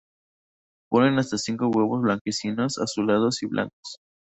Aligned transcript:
Ponen 0.89 1.19
hasta 1.19 1.37
cinco 1.37 1.67
huevos 1.67 2.01
blanquecinos, 2.01 2.79
azulados 2.79 3.43
y 3.43 3.45
blancos. 3.45 3.97